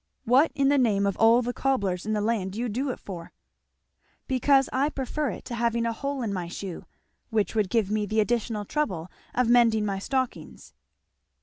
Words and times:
"What 0.25 0.51
in 0.55 0.69
the 0.69 0.79
name 0.79 1.05
of 1.05 1.15
all 1.17 1.43
the 1.43 1.53
cobblers 1.53 2.07
in 2.07 2.13
the 2.13 2.21
land 2.21 2.53
do 2.53 2.59
you 2.59 2.69
do 2.69 2.89
it 2.89 2.99
for?" 2.99 3.31
"Because 4.27 4.67
I 4.73 4.89
prefer 4.89 5.29
it 5.29 5.45
to 5.45 5.53
having 5.53 5.85
a 5.85 5.93
hole 5.93 6.23
in 6.23 6.33
my 6.33 6.47
shoe; 6.47 6.85
which 7.29 7.53
would 7.53 7.69
give 7.69 7.91
me 7.91 8.07
the 8.07 8.19
additional 8.19 8.65
trouble 8.65 9.11
of 9.35 9.47
mending 9.47 9.85
my 9.85 9.99
stockings." 9.99 10.73